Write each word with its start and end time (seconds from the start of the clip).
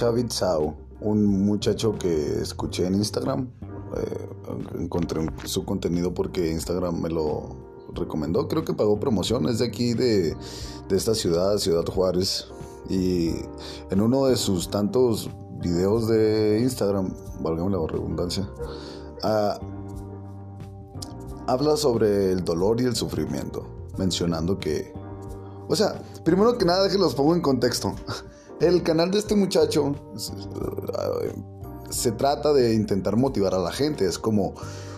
Chavit 0.00 0.30
Sao, 0.30 0.74
un 1.02 1.26
muchacho 1.44 1.98
que 1.98 2.40
escuché 2.40 2.86
en 2.86 2.94
Instagram. 2.94 3.50
Eh, 3.98 4.28
encontré 4.78 5.26
su 5.44 5.66
contenido 5.66 6.14
porque 6.14 6.50
Instagram 6.52 7.02
me 7.02 7.10
lo 7.10 7.54
recomendó. 7.92 8.48
Creo 8.48 8.64
que 8.64 8.72
pagó 8.72 8.98
promoción. 8.98 9.46
Es 9.46 9.58
de 9.58 9.66
aquí, 9.66 9.92
de, 9.92 10.34
de 10.88 10.96
esta 10.96 11.14
ciudad, 11.14 11.58
Ciudad 11.58 11.84
Juárez. 11.84 12.46
Y 12.88 13.32
en 13.90 14.00
uno 14.00 14.24
de 14.24 14.36
sus 14.36 14.70
tantos 14.70 15.28
videos 15.60 16.08
de 16.08 16.60
Instagram, 16.62 17.12
valga 17.42 17.68
la 17.68 17.86
redundancia, 17.86 18.48
ah, 19.22 19.60
habla 21.46 21.76
sobre 21.76 22.32
el 22.32 22.42
dolor 22.42 22.80
y 22.80 22.84
el 22.84 22.96
sufrimiento, 22.96 23.66
mencionando 23.98 24.58
que, 24.58 24.94
o 25.68 25.76
sea, 25.76 26.02
primero 26.24 26.56
que 26.56 26.64
nada, 26.64 26.88
que 26.88 26.96
los 26.96 27.14
pongo 27.14 27.34
en 27.34 27.42
contexto. 27.42 27.94
El 28.60 28.82
canal 28.82 29.10
de 29.10 29.18
este 29.18 29.34
muchacho 29.34 29.94
se 31.88 32.12
trata 32.12 32.52
de 32.52 32.74
intentar 32.74 33.16
motivar 33.16 33.54
a 33.54 33.58
la 33.58 33.72
gente, 33.72 34.04
es 34.04 34.18
como 34.18 34.52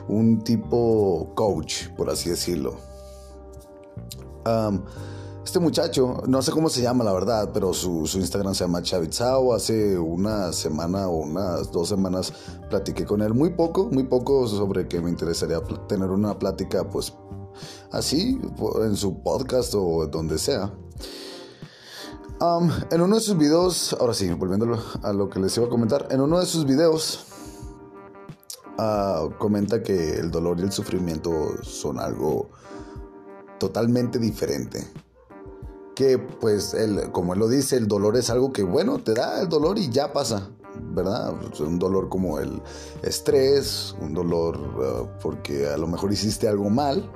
un 0.09 0.43
tipo 0.43 1.33
coach, 1.37 1.89
por 1.97 2.11
así 2.11 2.29
decirlo. 2.29 2.75
este 5.45 5.61
muchacho, 5.61 6.25
no 6.27 6.43
sé 6.43 6.51
cómo 6.51 6.69
se 6.69 6.83
llama 6.83 7.05
la 7.05 7.13
verdad, 7.13 7.51
pero 7.55 7.73
su, 7.73 8.03
Instagram 8.15 8.53
se 8.53 8.65
llama 8.65 8.83
Chavitzao. 8.83 9.55
Hace 9.55 9.97
una 9.97 10.53
semana 10.53 11.07
o 11.07 11.19
unas 11.19 11.71
dos 11.71 11.89
semanas 11.89 12.33
platiqué 12.69 13.05
con 13.05 13.23
él 13.23 13.33
muy 13.33 13.51
poco, 13.51 13.89
muy 13.93 14.05
poco 14.05 14.49
sobre 14.49 14.89
que 14.89 15.01
me 15.01 15.09
interesaría 15.09 15.61
tener 15.89 16.11
una 16.11 16.37
plática, 16.37 16.91
pues 16.91 17.15
así, 17.93 18.41
en 18.83 18.97
su 18.97 19.23
podcast 19.23 19.73
o 19.77 20.09
donde 20.09 20.37
sea 20.39 20.75
en 22.91 23.01
uno 23.01 23.15
de 23.15 23.21
sus 23.21 23.39
videos, 23.39 23.97
ahora 24.01 24.15
sí, 24.15 24.29
volviendo 24.33 24.77
a 25.03 25.13
lo 25.13 25.31
que 25.31 25.39
les 25.39 25.57
iba 25.57 25.67
a 25.67 25.71
comentar, 25.71 26.09
en 26.11 26.21
uno 26.21 26.41
de 26.41 26.47
sus 26.47 26.67
videos 26.67 27.27
ah, 28.79 29.29
comenta 29.39 29.81
que 29.81 30.17
el 30.17 30.33
dolor 30.33 30.59
y 30.59 30.63
el 30.63 30.73
sufrimiento 30.73 31.63
son 31.63 32.01
algo 32.01 32.51
totalmente 33.59 34.19
diferente. 34.19 34.85
Que 35.95 36.19
pues, 36.19 36.75
él, 36.75 37.13
como 37.13 37.35
él 37.35 37.39
lo 37.39 37.49
dice, 37.49 37.77
el 37.77 37.87
dolor 37.87 38.17
es 38.17 38.29
algo 38.29 38.53
que, 38.53 38.65
bueno, 38.65 38.99
te 38.99 39.15
da 39.15 39.41
el 39.41 39.49
dolor 39.49 39.79
y 39.79 39.89
ya 39.89 40.13
pasa, 40.13 40.51
¿verdad? 40.81 41.35
Un 41.61 41.79
dolor 41.79 42.09
como 42.09 42.41
el 42.41 42.61
estrés, 43.03 43.95
un 44.01 44.15
dolor 44.15 44.59
ah, 44.83 45.19
porque 45.23 45.69
a 45.69 45.77
lo 45.77 45.87
mejor 45.87 46.13
hiciste 46.13 46.49
algo 46.49 46.71
mal 46.71 47.09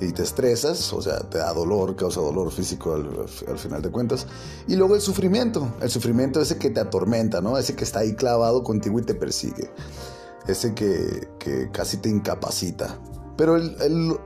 y 0.00 0.12
te 0.12 0.22
estresas, 0.22 0.92
o 0.92 1.02
sea, 1.02 1.18
te 1.18 1.38
da 1.38 1.52
dolor, 1.52 1.96
causa 1.96 2.20
dolor 2.20 2.52
físico 2.52 2.94
al, 2.94 3.58
final 3.58 3.82
de 3.82 3.90
cuentas. 3.90 4.26
Y 4.66 4.76
luego 4.76 4.94
el 4.94 5.00
sufrimiento, 5.00 5.74
el 5.80 5.90
sufrimiento 5.90 6.40
ese 6.40 6.58
que 6.58 6.70
te 6.70 6.80
atormenta, 6.80 7.40
¿no? 7.40 7.58
Ese 7.58 7.74
que 7.74 7.84
está 7.84 8.00
ahí 8.00 8.14
clavado 8.14 8.62
contigo 8.62 8.98
y 8.98 9.02
te 9.02 9.14
persigue. 9.14 9.70
Ese 10.46 10.74
que, 10.74 11.28
casi 11.72 11.96
te 11.96 12.08
incapacita. 12.08 12.98
Pero 13.36 13.56
el, 13.56 14.16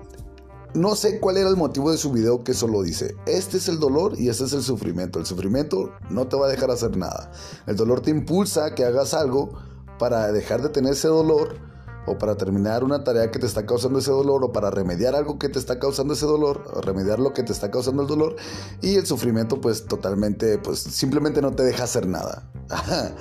no 0.75 0.95
sé 0.95 1.21
cuál 1.21 1.39
era 1.39 1.49
el 1.49 1.57
motivo 1.57 1.91
de 1.91 1.99
su 1.99 2.13
video 2.13 2.45
que 2.45 2.55
solo 2.55 2.83
dice, 2.83 3.15
este 3.27 3.57
es 3.57 3.69
el 3.69 3.79
dolor 3.79 4.19
y 4.19 4.29
este 4.29 4.45
es 4.45 4.53
el 4.53 4.63
sufrimiento. 4.63 5.19
El 5.19 5.27
sufrimiento 5.27 5.91
no 6.11 6.29
te 6.29 6.37
va 6.37 6.47
a 6.47 6.51
dejar 6.51 6.71
hacer 6.71 6.97
nada. 6.97 7.33
El 7.67 7.77
dolor 7.77 8.01
te 8.01 8.11
impulsa 8.11 8.67
a 8.67 8.75
que 8.75 8.85
hagas 8.85 9.15
algo 9.15 9.51
para 9.99 10.31
dejar 10.33 10.63
de 10.63 10.69
tener 10.69 10.93
ese 10.93 11.09
dolor 11.09 11.72
o 12.07 12.19
para 12.19 12.37
terminar 12.37 12.83
una 12.85 13.05
tarea 13.05 13.31
que 13.31 13.39
te 13.39 13.47
está 13.47 13.65
causando 13.65 13.99
ese 13.99 14.11
dolor, 14.11 14.45
o 14.45 14.53
para 14.53 14.71
remediar 14.71 15.15
algo 15.15 15.39
que 15.39 15.49
te 15.49 15.59
está 15.59 15.79
causando 15.79 16.15
ese 16.15 16.27
dolor, 16.27 16.65
o 16.75 16.81
remediar 16.81 17.19
lo 17.19 17.33
que 17.33 17.43
te 17.43 17.53
está 17.53 17.71
causando 17.71 18.03
el 18.03 18.09
dolor, 18.09 18.37
y 18.81 18.97
el 18.97 19.07
sufrimiento 19.07 19.61
pues 19.61 19.87
totalmente, 19.87 20.59
pues 20.59 20.81
simplemente 20.81 21.41
no 21.41 21.53
te 21.53 21.63
deja 21.63 21.85
hacer 21.85 22.07
nada. 22.07 22.49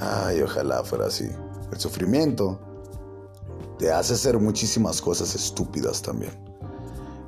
Ay, 0.00 0.40
ojalá 0.42 0.82
fuera 0.82 1.06
así. 1.06 1.28
El 1.72 1.78
sufrimiento 1.78 2.58
te 3.78 3.92
hace 3.92 4.14
hacer 4.14 4.38
muchísimas 4.38 5.00
cosas 5.00 5.34
estúpidas 5.34 6.02
también. 6.02 6.32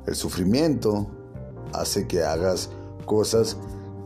El 0.05 0.15
sufrimiento 0.15 1.07
hace 1.73 2.07
que 2.07 2.23
hagas 2.23 2.69
cosas 3.05 3.57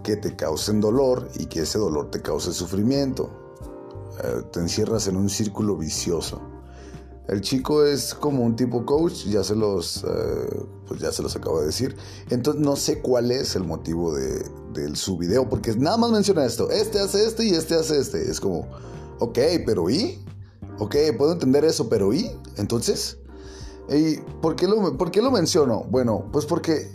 que 0.04 0.16
te 0.16 0.36
causen 0.36 0.80
dolor 0.80 1.28
y 1.36 1.48
que 1.48 1.62
ese 1.62 1.80
dolor 1.80 2.12
te 2.12 2.22
cause 2.22 2.54
sufrimiento. 2.54 3.30
Eh, 4.24 4.44
te 4.52 4.60
encierras 4.60 5.08
en 5.08 5.18
un 5.18 5.30
círculo 5.30 5.76
vicioso. 5.76 6.42
El 7.28 7.42
chico 7.42 7.84
es 7.84 8.14
como 8.14 8.44
un 8.44 8.56
tipo 8.56 8.86
coach, 8.86 9.26
ya 9.26 9.44
se 9.44 9.56
los, 9.56 10.04
eh, 10.04 10.66
pues 10.88 11.02
ya 11.02 11.12
se 11.12 11.22
los 11.22 11.36
acabo 11.36 11.60
de 11.60 11.68
decir. 11.68 11.96
Entonces 12.30 12.62
no 12.62 12.76
sé 12.78 13.02
cuál 13.02 13.32
es 13.32 13.56
el 13.56 13.66
motivo 13.66 14.14
de, 14.14 14.46
su 14.94 15.18
video, 15.18 15.50
porque 15.50 15.76
nada 15.76 15.98
más 15.98 16.12
menciona 16.12 16.46
esto. 16.46 16.70
Este 16.70 17.00
hace 17.00 17.26
este 17.26 17.46
y 17.46 17.50
este 17.50 17.76
hace 17.76 18.00
este. 18.00 18.30
Es 18.30 18.40
como, 18.40 18.68
ok, 19.20 19.40
pero 19.66 19.90
¿y? 19.90 20.24
Ok, 20.78 20.96
puedo 21.18 21.34
entender 21.34 21.66
eso, 21.66 21.90
pero 21.90 22.14
¿y? 22.14 22.30
Entonces, 22.58 23.18
¿y 23.90 24.18
por, 24.42 24.56
qué 24.56 24.68
lo, 24.68 24.96
por 24.98 25.10
qué 25.10 25.22
lo 25.22 25.32
menciono? 25.32 25.84
Bueno, 25.90 26.30
pues 26.32 26.46
porque... 26.46 26.92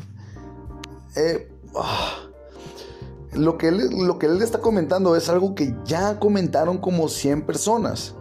Eh, 1.17 1.53
ah, 1.77 2.31
lo, 3.33 3.59
que 3.59 3.69
él 3.69 4.43
está 4.43 4.61
comentando 4.61 5.17
es 5.17 5.29
algo 5.29 5.55
que 5.55 5.75
ya 5.85 6.19
comentaron 6.21 6.79
como 6.79 7.09
100 7.09 7.47
personas. 7.47 8.15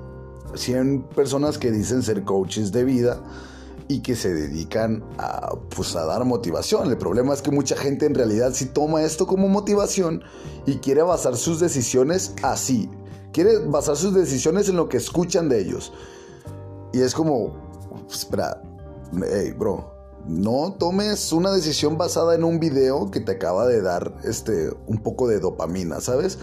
100 0.55 1.03
personas 1.15 1.57
que 1.57 1.71
dicen 1.71 2.03
ser 2.03 2.23
coaches 2.23 2.71
de 2.71 2.83
vida 2.83 3.21
y 3.87 3.99
que 4.01 4.15
se 4.15 4.33
dedican 4.33 5.03
a, 5.17 5.55
pues, 5.75 5.95
a 5.95 6.05
dar 6.05 6.23
motivación. 6.23 6.89
El 6.89 6.97
problema 6.97 7.33
es 7.33 7.41
que 7.41 7.51
mucha 7.51 7.75
gente 7.75 8.05
en 8.05 8.15
realidad 8.15 8.51
sí 8.53 8.67
toma 8.67 9.03
esto 9.03 9.27
como 9.27 9.49
motivación 9.49 10.23
y 10.65 10.75
quiere 10.77 11.01
basar 11.01 11.35
sus 11.35 11.59
decisiones 11.59 12.33
así. 12.41 12.89
Quiere 13.33 13.59
basar 13.59 13.97
sus 13.97 14.13
decisiones 14.13 14.69
en 14.69 14.77
lo 14.77 14.87
que 14.87 14.97
escuchan 14.97 15.49
de 15.49 15.59
ellos. 15.59 15.91
Y 16.93 17.01
es 17.01 17.13
como, 17.13 17.53
espera, 18.09 18.61
hey, 19.13 19.53
bro, 19.57 19.91
no 20.25 20.73
tomes 20.77 21.33
una 21.33 21.51
decisión 21.51 21.97
basada 21.97 22.35
en 22.35 22.43
un 22.43 22.59
video 22.59 23.09
que 23.11 23.19
te 23.19 23.33
acaba 23.33 23.67
de 23.67 23.81
dar 23.81 24.15
este, 24.23 24.69
un 24.87 24.99
poco 24.99 25.27
de 25.27 25.39
dopamina, 25.39 25.99
¿sabes? 25.99 26.37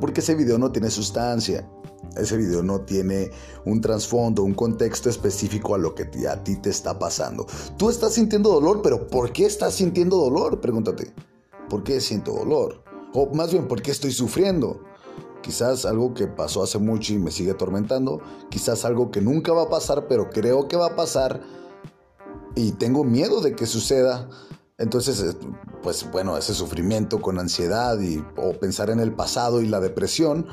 Porque 0.00 0.20
ese 0.20 0.34
video 0.34 0.58
no 0.58 0.72
tiene 0.72 0.90
sustancia 0.90 1.68
ese 2.16 2.36
video 2.36 2.62
no 2.62 2.80
tiene 2.82 3.30
un 3.64 3.80
trasfondo, 3.80 4.42
un 4.42 4.54
contexto 4.54 5.08
específico 5.08 5.74
a 5.74 5.78
lo 5.78 5.94
que 5.94 6.08
a 6.28 6.42
ti 6.42 6.56
te 6.56 6.70
está 6.70 6.98
pasando. 6.98 7.46
Tú 7.76 7.90
estás 7.90 8.14
sintiendo 8.14 8.50
dolor, 8.50 8.82
pero 8.82 9.06
¿por 9.08 9.32
qué 9.32 9.46
estás 9.46 9.74
sintiendo 9.74 10.16
dolor? 10.16 10.60
Pregúntate. 10.60 11.12
¿Por 11.68 11.82
qué 11.82 12.00
siento 12.00 12.32
dolor? 12.32 12.84
O 13.14 13.32
más 13.34 13.52
bien, 13.52 13.68
¿por 13.68 13.80
qué 13.82 13.90
estoy 13.90 14.12
sufriendo? 14.12 14.80
Quizás 15.42 15.84
algo 15.84 16.14
que 16.14 16.26
pasó 16.26 16.62
hace 16.62 16.78
mucho 16.78 17.12
y 17.12 17.18
me 17.18 17.30
sigue 17.30 17.52
atormentando. 17.52 18.20
Quizás 18.50 18.84
algo 18.84 19.10
que 19.10 19.20
nunca 19.20 19.52
va 19.52 19.64
a 19.64 19.68
pasar, 19.68 20.08
pero 20.08 20.30
creo 20.30 20.68
que 20.68 20.76
va 20.76 20.86
a 20.86 20.96
pasar. 20.96 21.42
Y 22.54 22.72
tengo 22.72 23.04
miedo 23.04 23.40
de 23.40 23.54
que 23.54 23.66
suceda. 23.66 24.28
Entonces, 24.78 25.20
eh, 25.20 25.36
pues 25.82 26.10
bueno, 26.10 26.36
ese 26.36 26.54
sufrimiento 26.54 27.20
con 27.20 27.38
ansiedad 27.38 28.00
y, 28.00 28.24
o 28.36 28.54
pensar 28.54 28.90
en 28.90 29.00
el 29.00 29.12
pasado 29.12 29.60
y 29.60 29.66
la 29.66 29.80
depresión 29.80 30.46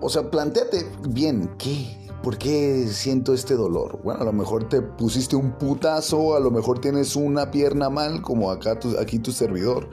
o 0.00 0.08
sea, 0.08 0.30
planteate 0.30 0.86
bien, 1.08 1.50
¿qué? 1.58 2.04
¿Por 2.22 2.38
qué 2.38 2.86
siento 2.88 3.34
este 3.34 3.54
dolor? 3.54 4.00
Bueno, 4.02 4.22
a 4.22 4.24
lo 4.24 4.32
mejor 4.32 4.68
te 4.68 4.80
pusiste 4.80 5.36
un 5.36 5.52
putazo, 5.58 6.34
a 6.34 6.40
lo 6.40 6.50
mejor 6.50 6.80
tienes 6.80 7.16
una 7.16 7.50
pierna 7.50 7.90
mal, 7.90 8.22
como 8.22 8.50
acá 8.50 8.78
aquí 8.98 9.18
tu 9.18 9.30
servidor. 9.30 9.88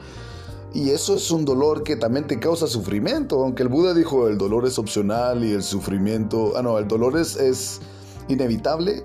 Y 0.73 0.91
eso 0.91 1.16
es 1.16 1.29
un 1.31 1.44
dolor 1.44 1.84
que 1.84 1.97
también 1.97 2.28
te 2.28 2.40
causa 2.40 2.67
sufrimiento, 2.67 3.44
aunque 3.44 3.63
el 3.63 3.69
Buda 3.69 3.94
dijo 3.94 4.29
el 4.29 4.38
dolor 4.38 4.66
es 4.66 4.79
opcional 4.79 5.44
y 5.44 5.51
el 5.51 5.63
sufrimiento, 5.63 6.53
ah 6.56 6.61
no, 6.61 6.78
el 6.78 6.88
dolor 6.88 7.17
es, 7.17 7.35
es 7.35 7.81
inevitable 8.29 9.03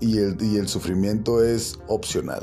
y 0.00 0.18
el, 0.18 0.36
y 0.42 0.58
el 0.58 0.68
sufrimiento 0.68 1.42
es 1.42 1.78
opcional. 1.88 2.42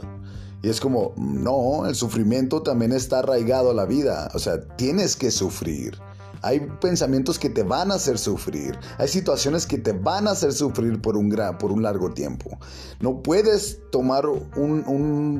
Y 0.63 0.69
es 0.69 0.79
como, 0.79 1.13
no, 1.17 1.85
el 1.85 1.94
sufrimiento 1.94 2.63
también 2.63 2.91
está 2.91 3.19
arraigado 3.19 3.69
a 3.69 3.73
la 3.75 3.85
vida, 3.85 4.31
o 4.33 4.39
sea, 4.39 4.59
tienes 4.75 5.15
que 5.15 5.29
sufrir. 5.29 5.95
Hay 6.41 6.59
pensamientos 6.81 7.39
que 7.39 7.49
te 7.49 7.63
van 7.63 7.91
a 7.91 7.95
hacer 7.95 8.17
sufrir. 8.17 8.77
Hay 8.97 9.07
situaciones 9.07 9.65
que 9.65 9.77
te 9.77 9.93
van 9.93 10.27
a 10.27 10.31
hacer 10.31 10.53
sufrir 10.53 11.01
por 11.01 11.17
un, 11.17 11.35
por 11.59 11.71
un 11.71 11.83
largo 11.83 12.13
tiempo. 12.13 12.57
No 12.99 13.21
puedes 13.21 13.79
tomar 13.91 14.27
un, 14.27 14.83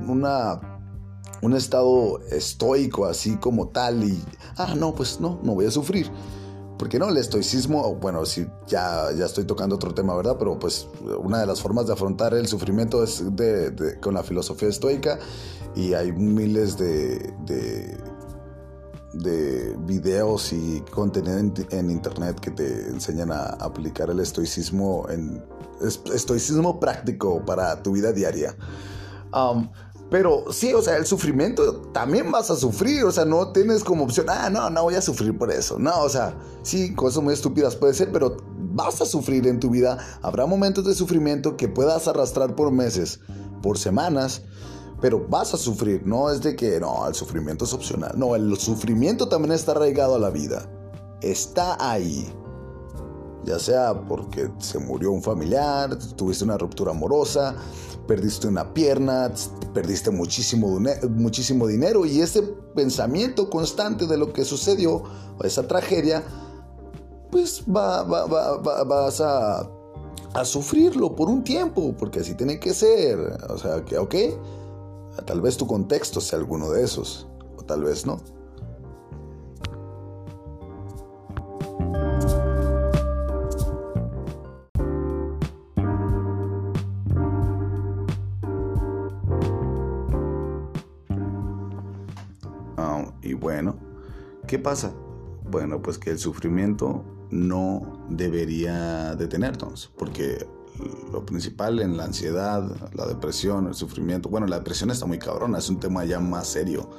una, 0.08 0.60
un 1.42 1.54
estado 1.54 2.20
estoico 2.32 3.06
así 3.06 3.38
como 3.38 3.70
tal 3.70 4.04
y, 4.04 4.24
ah, 4.58 4.76
no, 4.76 4.94
pues 4.94 5.20
no, 5.20 5.40
no 5.44 5.56
voy 5.56 5.66
a 5.66 5.72
sufrir. 5.72 6.12
Porque 6.78 7.00
no, 7.00 7.10
el 7.10 7.18
estoicismo, 7.18 7.96
bueno, 7.96 8.24
si 8.26 8.48
ya, 8.68 9.12
ya 9.12 9.26
estoy 9.26 9.46
tocando 9.46 9.76
otro 9.76 9.94
tema, 9.96 10.16
¿verdad? 10.16 10.36
Pero 10.38 10.60
pues 10.60 10.88
una 11.24 11.40
de 11.40 11.48
las 11.48 11.60
formas 11.60 11.88
de 11.88 11.94
afrontar 11.94 12.36
el 12.36 12.48
sufrimiento 12.48 13.04
es 13.04 13.24
con 14.00 14.14
la 14.14 14.22
filosofía 14.22 14.70
estoica 14.70 15.18
y 15.76 15.94
hay 15.94 16.12
miles 16.12 16.78
de 16.78 17.34
de 17.46 17.98
videos 19.86 20.54
y 20.54 20.84
contenido 20.92 21.38
en, 21.38 21.92
internet 21.92 22.40
que 22.40 22.52
te 22.52 22.88
enseñan 22.88 23.32
a 23.32 23.44
aplicar 23.60 24.10
el 24.10 24.20
estoicismo 24.20 25.06
en 25.10 25.44
estoicismo 26.14 26.80
práctico 26.80 27.44
para 27.46 27.82
tu 27.84 27.92
vida 27.94 28.12
diaria. 28.12 28.56
Um, 29.34 29.70
Pero 30.10 30.46
sí, 30.52 30.74
o 30.74 30.82
sea, 30.82 30.96
el 30.96 31.06
sufrimiento 31.06 31.82
también 31.92 32.32
vas 32.32 32.50
a 32.50 32.56
sufrir, 32.56 33.04
o 33.04 33.12
sea, 33.12 33.26
no 33.26 33.52
tienes 33.52 33.84
como 33.84 34.06
opción, 34.06 34.28
ah, 34.30 34.50
no, 34.50 34.70
no 34.70 34.84
voy 34.84 34.96
a 34.96 35.02
sufrir 35.02 35.38
por 35.38 35.52
eso. 35.52 35.78
No, 35.78 36.00
o 36.00 36.10
sea, 36.10 36.34
sí, 36.64 36.94
cosas 36.96 37.22
muy 37.22 37.34
estúpidas 37.34 37.76
puede 37.76 37.94
ser, 37.94 38.12
pero 38.12 38.38
vas 38.74 39.02
a 39.02 39.06
sufrir 39.06 39.46
en 39.48 39.60
tu 39.60 39.70
vida. 39.70 39.98
Habrá 40.22 40.46
momentos 40.46 40.86
de 40.86 40.94
sufrimiento 40.94 41.58
que 41.58 41.68
puedas 41.68 42.08
arrastrar 42.08 42.56
por 42.56 42.72
meses, 42.72 43.20
por 43.62 43.78
semanas, 43.78 44.44
pero 45.02 45.26
vas 45.28 45.54
a 45.54 45.58
sufrir. 45.58 46.06
No 46.06 46.30
es 46.30 46.42
de 46.42 46.56
que, 46.56 46.80
no, 46.80 47.08
el 47.08 47.14
sufrimiento 47.14 47.66
es 47.66 47.74
opcional. 47.74 48.14
No, 48.18 48.36
el 48.36 48.58
sufrimiento 48.58 49.28
también 49.28 49.54
está 49.54 49.72
arraigado 49.72 50.16
a 50.16 50.20
la 50.20 50.30
vida. 50.30 50.70
Está 51.22 51.78
ahí 51.80 52.32
ya 53.48 53.60
sea 53.60 54.02
porque 54.08 54.50
se 54.60 54.78
murió 54.78 55.12
un 55.12 55.24
familiar, 55.24 55.98
tuviste 56.18 56.44
una 56.44 56.58
ruptura 56.58 56.92
amorosa, 56.92 57.56
perdiste 58.06 58.48
una 58.48 58.74
pierna, 58.74 59.32
perdiste 59.74 60.12
muchísimo, 60.12 60.80
muchísimo 61.10 61.66
dinero 61.66 62.06
y 62.06 62.20
ese 62.20 62.44
pensamiento 62.76 63.50
constante 63.50 64.06
de 64.06 64.18
lo 64.18 64.34
que 64.34 64.44
sucedió, 64.44 65.04
esa 65.44 65.66
tragedia, 65.66 66.24
pues 67.32 67.64
va, 67.74 68.04
vas 68.04 69.22
a, 69.22 69.70
a 70.34 70.46
sufrirlo 70.46 71.16
por 71.16 71.30
un 71.30 71.42
tiempo, 71.42 71.96
porque 71.98 72.20
así 72.20 72.36
tiene 72.36 72.60
que 72.60 72.74
ser. 72.74 73.18
O 73.50 73.58
sea, 73.58 73.84
que, 73.86 73.98
ok, 73.98 74.16
tal 75.26 75.42
vez 75.42 75.58
tu 75.58 75.68
contexto 75.68 76.22
sea 76.22 76.40
alguno 76.40 76.72
de 76.72 76.84
esos, 76.84 77.28
o 77.58 77.64
tal 77.64 77.84
vez 77.84 78.06
no. 78.06 78.22
Bueno, 93.40 93.76
¿qué 94.46 94.60
pasa? 94.60 94.94
Bueno, 95.50 95.82
pues 95.82 95.98
que 95.98 96.10
el 96.10 96.20
sufrimiento 96.20 97.06
no 97.30 98.06
debería 98.10 99.16
detenernos, 99.16 99.90
porque 99.98 100.46
lo 101.12 101.26
principal 101.26 101.80
en 101.80 101.98
la 101.98 102.06
ansiedad, 102.06 102.64
la 102.94 103.06
depresión, 103.06 103.68
el 103.68 103.76
sufrimiento, 103.76 104.30
bueno, 104.30 104.48
la 104.48 104.58
depresión 104.58 104.92
está 104.92 105.06
muy 105.06 105.20
cabrona, 105.20 105.58
es 105.58 105.70
un 105.70 105.80
tema 105.80 106.06
ya 106.06 106.20
más 106.20 106.48
serio. 106.48 106.90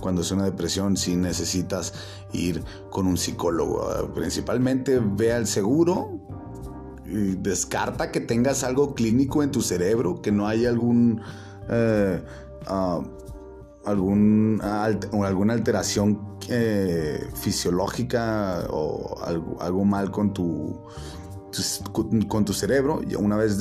Cuando 0.00 0.22
es 0.22 0.30
una 0.30 0.44
depresión 0.44 0.96
sí 0.96 1.16
necesitas 1.16 1.92
ir 2.32 2.64
con 2.90 3.06
un 3.06 3.16
psicólogo, 3.16 4.12
principalmente 4.14 4.98
ve 4.98 5.32
al 5.32 5.46
seguro 5.46 6.20
y 7.04 7.36
descarta 7.36 8.10
que 8.10 8.20
tengas 8.20 8.64
algo 8.64 8.94
clínico 8.94 9.42
en 9.42 9.50
tu 9.50 9.62
cerebro, 9.62 10.22
que 10.22 10.32
no 10.32 10.46
hay 10.46 10.66
algún... 10.66 11.20
Ah, 12.66 13.00
algún, 13.84 14.60
alguna 14.62 15.54
alteración 15.54 16.36
eh, 16.48 17.28
fisiológica 17.34 18.66
o 18.70 19.18
algo, 19.58 19.84
mal 19.84 20.10
con 20.10 20.32
tu, 20.32 20.82
con 22.28 22.44
tu 22.44 22.52
cerebro, 22.52 23.00
y 23.08 23.14
una 23.14 23.36
vez 23.36 23.58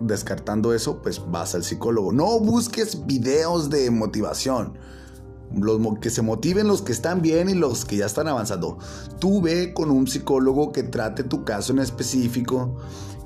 descartando 0.00 0.74
eso, 0.74 1.00
pues 1.02 1.22
vas 1.30 1.54
al 1.54 1.64
psicólogo. 1.64 2.12
No 2.12 2.40
busques 2.40 3.06
videos 3.06 3.70
de 3.70 3.90
motivación. 3.90 4.78
Los 5.54 5.80
que 5.98 6.10
se 6.10 6.20
motiven 6.20 6.68
los 6.68 6.82
que 6.82 6.92
están 6.92 7.22
bien 7.22 7.48
y 7.48 7.54
los 7.54 7.86
que 7.86 7.96
ya 7.96 8.06
están 8.06 8.28
avanzando. 8.28 8.76
Tú 9.18 9.40
ve 9.40 9.72
con 9.72 9.90
un 9.90 10.06
psicólogo 10.06 10.72
que 10.72 10.82
trate 10.82 11.24
tu 11.24 11.44
caso 11.44 11.72
en 11.72 11.78
específico 11.78 12.76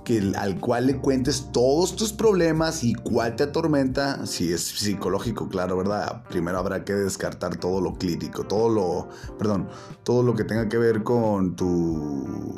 que, 0.05 0.33
al 0.37 0.59
cual 0.59 0.87
le 0.87 0.99
cuentes 0.99 1.49
todos 1.53 1.97
tus 1.97 2.13
problemas 2.13 2.85
y 2.85 2.95
cuál 2.95 3.37
te 3.37 3.45
atormenta, 3.45 4.27
si 4.27 4.53
es 4.53 4.63
psicológico, 4.63 5.49
claro, 5.49 5.77
¿verdad? 5.77 6.25
Primero 6.29 6.59
habrá 6.59 6.85
que 6.85 6.95
descartar 6.95 7.57
todo 7.57 7.81
lo 7.81 7.95
clínico, 7.95 8.45
todo 8.45 8.69
lo, 8.69 9.09
perdón, 9.39 9.69
todo 10.03 10.23
lo 10.23 10.35
que 10.35 10.45
tenga 10.45 10.69
que 10.69 10.79
ver 10.79 11.03
con 11.03 11.57
tu, 11.57 12.55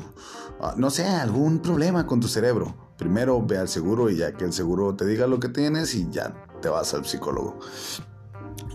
ah, 0.60 0.74
no 0.76 0.90
sé, 0.90 1.06
algún 1.06 1.60
problema 1.60 2.06
con 2.06 2.20
tu 2.20 2.28
cerebro. 2.28 2.74
Primero 2.96 3.44
ve 3.44 3.58
al 3.58 3.68
seguro 3.68 4.08
y 4.08 4.16
ya 4.16 4.32
que 4.32 4.44
el 4.44 4.52
seguro 4.52 4.94
te 4.94 5.04
diga 5.04 5.26
lo 5.26 5.40
que 5.40 5.48
tienes 5.48 5.94
y 5.94 6.08
ya 6.10 6.46
te 6.62 6.68
vas 6.68 6.94
al 6.94 7.04
psicólogo. 7.04 7.58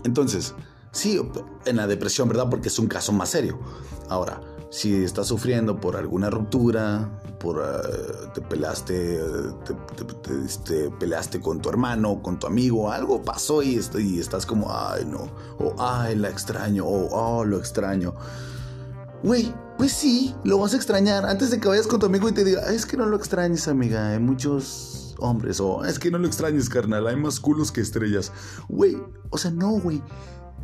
Entonces, 0.04 0.54
sí, 0.92 1.20
en 1.64 1.76
la 1.76 1.86
depresión, 1.86 2.28
¿verdad? 2.28 2.48
Porque 2.50 2.68
es 2.68 2.78
un 2.78 2.86
caso 2.86 3.12
más 3.12 3.30
serio. 3.30 3.58
Ahora, 4.08 4.40
si 4.70 5.02
estás 5.02 5.26
sufriendo 5.26 5.80
por 5.80 5.96
alguna 5.96 6.30
ruptura, 6.30 7.20
por 7.40 7.58
eh, 7.58 8.28
te 8.34 8.40
peleaste, 8.42 9.18
te, 10.64 10.90
peleaste 10.90 11.40
con 11.40 11.60
tu 11.60 11.70
hermano, 11.70 12.22
con 12.22 12.38
tu 12.38 12.46
amigo, 12.46 12.92
algo 12.92 13.22
pasó 13.22 13.62
y, 13.62 13.80
y 13.98 14.20
estás 14.20 14.46
como, 14.46 14.70
ay 14.70 15.04
no, 15.06 15.30
o 15.58 15.74
ay 15.78 16.16
la 16.16 16.28
extraño, 16.28 16.84
o 16.84 17.08
oh, 17.10 17.44
lo 17.44 17.58
extraño. 17.58 18.14
Güey, 19.22 19.52
pues 19.76 19.92
sí, 19.92 20.34
lo 20.44 20.58
vas 20.58 20.74
a 20.74 20.76
extrañar. 20.76 21.26
Antes 21.26 21.50
de 21.50 21.60
que 21.60 21.68
vayas 21.68 21.86
con 21.86 21.98
tu 21.98 22.06
amigo 22.06 22.28
y 22.28 22.32
te 22.32 22.44
diga, 22.44 22.70
es 22.72 22.86
que 22.86 22.96
no 22.96 23.06
lo 23.06 23.16
extrañes, 23.16 23.66
amiga, 23.68 24.10
hay 24.10 24.18
muchos 24.18 25.14
hombres, 25.18 25.60
o 25.60 25.84
es 25.84 25.98
que 25.98 26.10
no 26.10 26.18
lo 26.18 26.26
extrañes, 26.26 26.68
carnal, 26.68 27.06
hay 27.06 27.16
más 27.16 27.40
culos 27.40 27.72
que 27.72 27.80
estrellas. 27.80 28.32
Güey, 28.68 28.96
o 29.30 29.38
sea, 29.38 29.50
no, 29.50 29.70
güey 29.72 30.02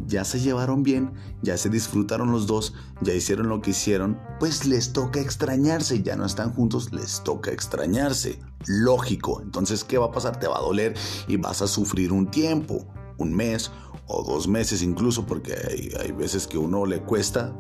ya 0.07 0.25
se 0.25 0.41
llevaron 0.41 0.83
bien, 0.83 1.13
ya 1.43 1.57
se 1.57 1.69
disfrutaron 1.69 2.31
los 2.31 2.47
dos, 2.47 2.75
ya 3.01 3.15
hicieron 3.15 3.49
lo 3.49 3.61
que 3.61 3.71
hicieron, 3.71 4.19
pues 4.39 4.67
les 4.67 4.93
toca 4.93 5.21
extrañarse, 5.21 6.03
ya 6.03 6.17
no 6.17 6.27
están 6.27 6.53
juntos, 6.53 6.93
les 6.93 7.23
toca 7.23 7.51
extrañarse. 7.51 8.39
Lógico, 8.67 9.41
entonces 9.43 9.85
¿qué 9.85 9.99
va 9.99 10.07
a 10.07 10.11
pasar? 10.11 10.39
Te 10.39 10.49
va 10.49 10.59
a 10.59 10.63
doler 10.63 10.95
y 11.29 11.37
vas 11.37 11.63
a 11.63 11.67
sufrir 11.67 12.13
un 12.13 12.31
tiempo, 12.31 12.87
un 13.19 13.35
mes 13.35 13.71
o 14.07 14.23
dos 14.23 14.49
meses 14.49 14.83
incluso, 14.83 15.27
porque 15.27 15.55
hay, 16.01 16.13
veces 16.13 16.47
que 16.47 16.59
uno 16.59 16.87
le 16.87 17.03
cuesta, 17.03 17.57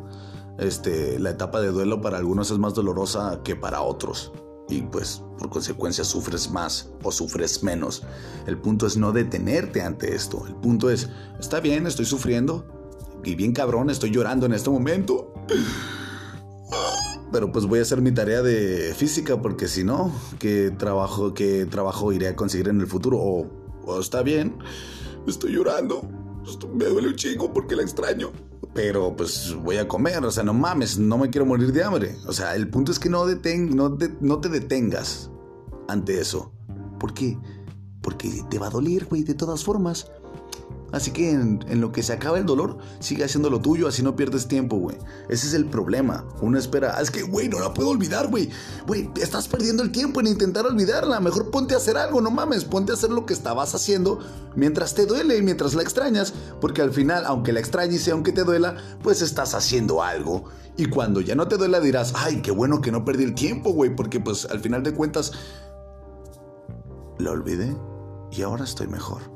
este, 0.58 1.18
la 1.18 1.30
etapa 1.30 1.60
de 1.60 1.68
duelo 1.68 2.00
para 2.00 2.18
algunos 2.18 2.50
es 2.50 2.58
más 2.58 2.74
dolorosa 2.74 3.40
que 3.44 3.56
para 3.56 3.82
otros 3.82 4.32
y 4.68 4.82
pues 4.82 5.22
por 5.38 5.50
consecuencia 5.50 6.04
sufres 6.04 6.50
más 6.50 6.90
o 7.02 7.12
sufres 7.12 7.62
menos. 7.62 8.02
El 8.46 8.58
punto 8.58 8.86
es 8.86 8.96
no 8.96 9.12
detenerte 9.12 9.82
ante 9.82 10.14
esto. 10.14 10.46
El 10.46 10.54
punto 10.54 10.90
es, 10.90 11.08
está 11.38 11.60
bien, 11.60 11.86
estoy 11.86 12.06
sufriendo 12.06 12.66
y 13.24 13.34
bien 13.34 13.52
cabrón, 13.52 13.90
estoy 13.90 14.10
llorando 14.10 14.46
en 14.46 14.52
este 14.52 14.70
momento. 14.70 15.32
Pero 17.32 17.52
pues 17.52 17.66
voy 17.66 17.80
a 17.80 17.82
hacer 17.82 18.00
mi 18.00 18.12
tarea 18.12 18.40
de 18.40 18.94
física 18.96 19.40
porque 19.42 19.68
si 19.68 19.84
no, 19.84 20.12
¿qué 20.38 20.70
trabajo, 20.70 21.34
qué 21.34 21.66
trabajo 21.66 22.12
iré 22.12 22.28
a 22.28 22.36
conseguir 22.36 22.68
en 22.68 22.80
el 22.80 22.86
futuro? 22.86 23.18
O, 23.18 24.00
está 24.00 24.22
bien, 24.22 24.56
estoy 25.26 25.52
llorando, 25.52 26.08
me 26.72 26.84
duele 26.86 27.08
un 27.08 27.16
chingo 27.16 27.52
porque 27.52 27.76
la 27.76 27.82
extraño 27.82 28.32
pero 28.76 29.16
pues 29.16 29.54
voy 29.54 29.78
a 29.78 29.88
comer, 29.88 30.22
o 30.22 30.30
sea, 30.30 30.44
no 30.44 30.52
mames, 30.52 30.98
no 30.98 31.16
me 31.16 31.30
quiero 31.30 31.46
morir 31.46 31.72
de 31.72 31.82
hambre. 31.82 32.14
O 32.26 32.32
sea, 32.32 32.54
el 32.54 32.68
punto 32.68 32.92
es 32.92 32.98
que 32.98 33.08
no, 33.08 33.26
deten, 33.26 33.74
no, 33.74 33.96
no 34.20 34.38
te 34.38 34.50
detengas 34.50 35.30
ante 35.88 36.20
eso. 36.20 36.52
¿Por 37.00 37.14
qué? 37.14 37.38
Porque 38.02 38.44
te 38.50 38.58
va 38.58 38.66
a 38.66 38.70
doler, 38.70 39.06
güey, 39.06 39.24
de 39.24 39.32
todas 39.32 39.64
formas. 39.64 40.12
Así 40.92 41.10
que 41.10 41.30
en, 41.30 41.80
lo 41.80 41.92
que 41.92 42.02
se 42.02 42.12
acaba 42.12 42.38
el 42.38 42.46
dolor, 42.46 42.78
sigue 43.00 43.24
haciendo 43.24 43.50
lo 43.50 43.60
tuyo, 43.60 43.88
así 43.88 44.02
no 44.02 44.14
pierdes 44.14 44.46
tiempo, 44.46 44.76
güey. 44.76 44.96
Ese 45.28 45.48
es 45.48 45.54
el 45.54 45.66
problema. 45.66 46.24
Uno 46.40 46.58
espera, 46.58 46.94
ah, 46.96 47.02
es 47.02 47.10
que, 47.10 47.22
güey, 47.22 47.48
no 47.48 47.58
la 47.58 47.74
puedo 47.74 47.90
olvidar, 47.90 48.28
güey. 48.28 48.50
Güey, 48.86 49.10
estás 49.20 49.48
perdiendo 49.48 49.82
el 49.82 49.90
tiempo 49.90 50.20
en 50.20 50.28
intentar 50.28 50.64
olvidarla. 50.64 51.20
Mejor 51.20 51.50
ponte 51.50 51.74
a 51.74 51.78
hacer 51.78 51.96
algo, 51.96 52.20
no 52.20 52.30
mames. 52.30 52.64
Ponte 52.64 52.92
a 52.92 52.94
hacer 52.94 53.10
lo 53.10 53.26
que 53.26 53.34
estabas 53.34 53.74
haciendo 53.74 54.20
mientras 54.54 54.94
te 54.94 55.06
duele 55.06 55.36
y 55.36 55.42
mientras 55.42 55.74
la 55.74 55.82
extrañas. 55.82 56.32
Porque 56.60 56.82
al 56.82 56.92
final, 56.92 57.24
aunque 57.26 57.52
la 57.52 57.60
extrañes 57.60 58.06
y 58.06 58.10
aunque 58.10 58.32
te 58.32 58.44
duela, 58.44 58.76
pues 59.02 59.22
estás 59.22 59.54
haciendo 59.54 60.02
algo. 60.02 60.44
Y 60.76 60.86
cuando 60.86 61.20
ya 61.20 61.34
no 61.34 61.48
te 61.48 61.56
duela 61.56 61.80
dirás, 61.80 62.12
ay, 62.16 62.42
qué 62.42 62.52
bueno 62.52 62.80
que 62.80 62.92
no 62.92 63.04
perdí 63.04 63.24
el 63.24 63.34
tiempo, 63.34 63.72
güey. 63.72 63.94
Porque 63.94 64.20
pues 64.20 64.46
al 64.46 64.60
final 64.60 64.82
de 64.82 64.94
cuentas, 64.94 65.32
la 67.18 67.32
olvidé 67.32 67.76
y 68.30 68.42
ahora 68.42 68.64
estoy 68.64 68.86
mejor. 68.86 69.35